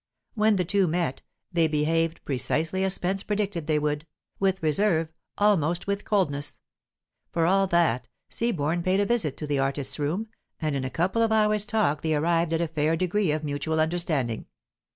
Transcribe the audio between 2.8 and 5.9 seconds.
as Spence predicted they would with reserve, almost